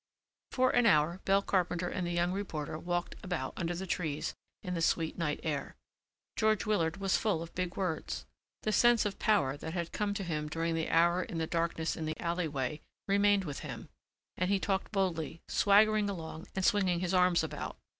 For 0.49 0.71
an 0.71 0.87
hour 0.87 1.21
Belle 1.25 1.43
Carpenter 1.43 1.87
and 1.87 2.07
the 2.07 2.11
young 2.11 2.31
reporter 2.33 2.79
walked 2.79 3.13
about 3.21 3.53
under 3.55 3.75
the 3.75 3.85
trees 3.85 4.33
in 4.63 4.73
the 4.73 4.81
sweet 4.81 5.15
night 5.15 5.39
air. 5.43 5.75
George 6.35 6.65
Willard 6.65 6.97
was 6.97 7.17
full 7.17 7.43
of 7.43 7.53
big 7.53 7.75
words. 7.77 8.25
The 8.63 8.71
sense 8.71 9.05
of 9.05 9.19
power 9.19 9.55
that 9.57 9.75
had 9.75 9.91
come 9.91 10.15
to 10.15 10.23
him 10.23 10.49
during 10.49 10.73
the 10.73 10.89
hour 10.89 11.21
in 11.21 11.37
the 11.37 11.45
darkness 11.45 11.95
in 11.95 12.05
the 12.07 12.19
alleyway 12.19 12.81
remained 13.07 13.43
with 13.43 13.59
him 13.59 13.89
and 14.37 14.49
he 14.49 14.59
talked 14.59 14.91
boldly, 14.91 15.43
swaggering 15.47 16.09
along 16.09 16.47
and 16.55 16.65
swinging 16.65 17.01
his 17.01 17.13
arms 17.13 17.43
about. 17.43 17.77